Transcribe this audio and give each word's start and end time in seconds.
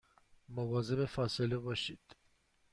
مواظب 0.49 1.05
فاصله 1.05 1.55
باشید 1.57 1.99